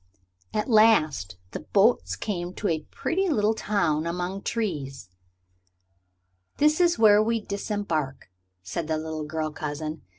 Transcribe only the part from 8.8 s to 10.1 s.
the little girl cousin.